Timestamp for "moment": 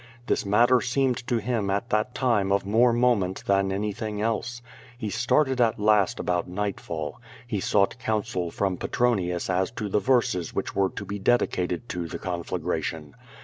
2.91-3.43